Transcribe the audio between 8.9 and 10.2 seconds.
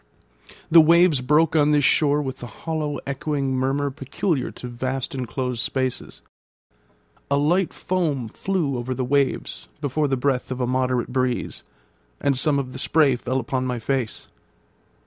the waves before the